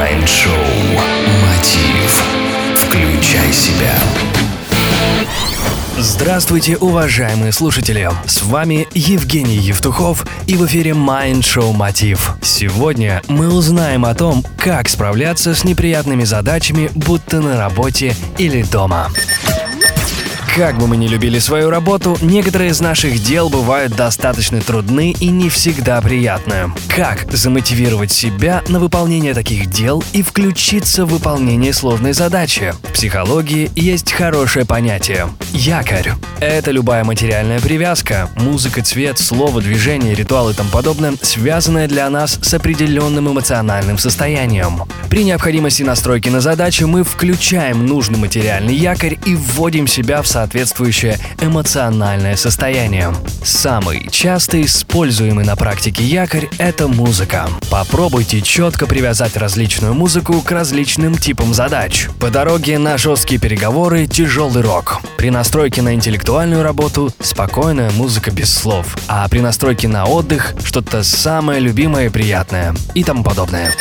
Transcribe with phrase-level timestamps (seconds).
[0.00, 0.54] Майнд-шоу
[1.42, 2.24] «Мотив».
[2.74, 3.92] Включай себя.
[5.98, 8.10] Здравствуйте, уважаемые слушатели!
[8.24, 12.32] С вами Евгений Евтухов и в эфире Mind Show Мотив.
[12.40, 19.10] Сегодня мы узнаем о том, как справляться с неприятными задачами, будто на работе или дома.
[20.56, 25.28] Как бы мы ни любили свою работу, некоторые из наших дел бывают достаточно трудны и
[25.28, 26.72] не всегда приятны.
[26.88, 32.74] Как замотивировать себя на выполнение таких дел и включиться в выполнение сложной задачи?
[32.82, 36.12] В психологии есть хорошее понятие– якорь.
[36.40, 42.40] Это любая материальная привязка, музыка, цвет, слово, движение, ритуал и тому подобное, связанное для нас
[42.42, 44.82] с определенным эмоциональным состоянием.
[45.10, 51.18] При необходимости настройки на задачу мы включаем нужный материальный якорь и вводим себя в соответствующее
[51.42, 53.12] эмоциональное состояние.
[53.42, 57.48] Самый часто используемый на практике якорь– это музыка.
[57.70, 62.08] Попробуйте четко привязать различную музыку к различным типам задач.
[62.20, 65.00] По дороге на жесткие переговоры– тяжелый рок.
[65.18, 68.96] При настройке на интеллектуальную работу– спокойная музыка без слов.
[69.08, 72.76] А при настройке на отдых– что-то самое любимое и приятное.
[72.94, 73.72] И тому подобное.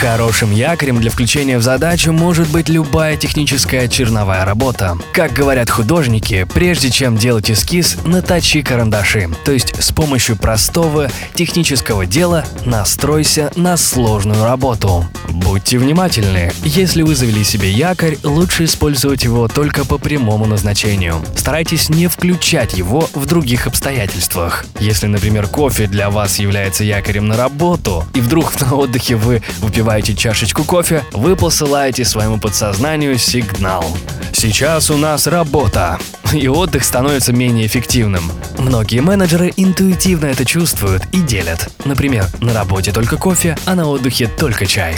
[0.00, 4.96] Хорошим якорем для включения в задачу может быть любая техническая черновая работа.
[5.12, 9.28] Как говорят художники, прежде чем делать эскиз, наточи карандаши.
[9.44, 15.06] То есть с помощью простого технического дела настройся на сложную работу.
[15.28, 16.50] Будьте внимательны.
[16.64, 21.16] Если вы завели себе якорь, лучше использовать его только по прямому назначению.
[21.36, 24.64] Старайтесь не включать его в других обстоятельствах.
[24.78, 29.89] Если, например, кофе для вас является якорем на работу, и вдруг на отдыхе вы выпиваете
[29.90, 33.84] выпиваете чашечку кофе, вы посылаете своему подсознанию сигнал.
[34.32, 35.98] Сейчас у нас работа.
[36.32, 38.30] И отдых становится менее эффективным.
[38.56, 41.68] Многие менеджеры интуитивно это чувствуют и делят.
[41.84, 44.94] Например, на работе только кофе, а на отдыхе только чай.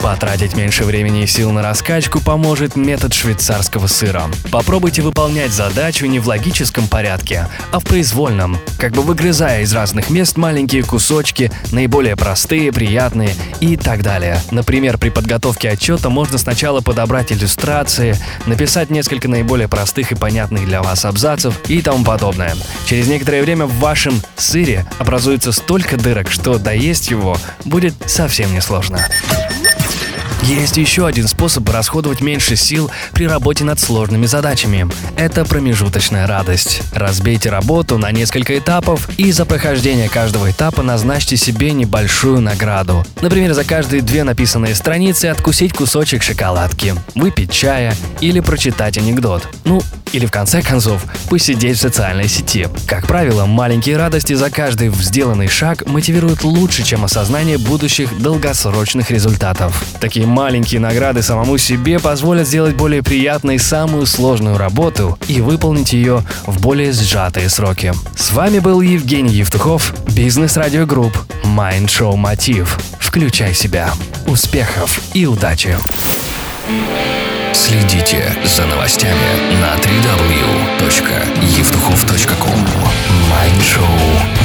[0.00, 4.24] Потратить меньше времени и сил на раскачку поможет метод швейцарского сыра.
[4.50, 10.10] Попробуйте выполнять задачу не в логическом порядке, а в произвольном, как бы выгрызая из разных
[10.10, 14.40] мест маленькие кусочки, наиболее простые, приятные и так далее.
[14.50, 20.82] Например, при подготовке отчета можно сначала подобрать иллюстрации, написать несколько наиболее простых и понятных для
[20.82, 22.54] вас абзацев и тому подобное.
[22.86, 29.00] Через некоторое время в вашем сыре образуется столько дырок, что доесть его будет совсем несложно.
[30.42, 34.88] Есть еще один способ расходовать меньше сил при работе над сложными задачами.
[35.16, 36.82] Это промежуточная радость.
[36.92, 43.04] Разбейте работу на несколько этапов и за прохождение каждого этапа назначьте себе небольшую награду.
[43.20, 49.48] Например, за каждые две написанные страницы откусить кусочек шоколадки, выпить чая или прочитать анекдот.
[49.64, 49.82] Ну,
[50.12, 52.68] или в конце концов посидеть в социальной сети.
[52.86, 59.84] Как правило, маленькие радости за каждый сделанный шаг мотивируют лучше, чем осознание будущих долгосрочных результатов.
[60.00, 66.22] Такие маленькие награды самому себе позволят сделать более приятной самую сложную работу и выполнить ее
[66.46, 67.92] в более сжатые сроки.
[68.16, 72.78] С вами был Евгений Евтухов, Business Radio Group, Mind Show Мотив.
[72.98, 73.90] Включай себя.
[74.26, 75.76] Успехов и удачи!
[77.52, 79.14] Следите за новостями
[79.62, 82.66] на www.evtuchov.com
[83.30, 83.86] Майншоу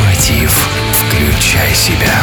[0.00, 0.68] «Мотив.
[0.92, 2.14] Включай себя».